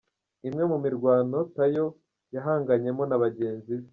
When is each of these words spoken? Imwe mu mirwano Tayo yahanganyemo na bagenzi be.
Imwe 0.47 0.63
mu 0.71 0.77
mirwano 0.85 1.37
Tayo 1.55 1.85
yahanganyemo 2.35 3.03
na 3.07 3.17
bagenzi 3.23 3.71
be. 3.79 3.87